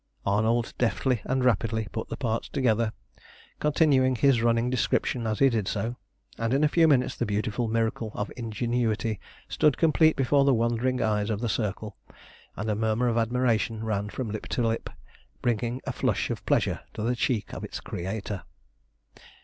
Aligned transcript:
Arnold 0.25 0.73
deftly 0.79 1.21
and 1.25 1.45
rapidly 1.45 1.87
put 1.91 2.09
the 2.09 2.17
parts 2.17 2.49
together, 2.49 2.91
continuing 3.59 4.15
his 4.15 4.41
running 4.41 4.67
description 4.67 5.27
as 5.27 5.37
he 5.37 5.47
did 5.49 5.67
so, 5.67 5.95
and 6.39 6.55
in 6.55 6.63
a 6.63 6.67
few 6.67 6.87
minutes 6.87 7.15
the 7.15 7.23
beautiful 7.23 7.67
miracle 7.67 8.11
of 8.15 8.31
ingenuity 8.35 9.19
stood 9.47 9.77
complete 9.77 10.15
before 10.15 10.43
the 10.43 10.55
wondering 10.55 11.03
eyes 11.03 11.29
of 11.29 11.39
the 11.39 11.47
Circle, 11.47 11.97
and 12.55 12.67
a 12.67 12.73
murmur 12.75 13.09
of 13.09 13.17
admiration 13.19 13.83
ran 13.83 14.09
from 14.09 14.31
lip 14.31 14.47
to 14.47 14.65
lip, 14.67 14.89
bringing 15.43 15.79
a 15.85 15.91
flush 15.93 16.31
of 16.31 16.43
pleasure 16.47 16.79
to 16.95 17.03
the 17.03 17.15
cheek 17.15 17.53
of 17.53 17.63
its 17.63 17.79
creator. 17.79 18.41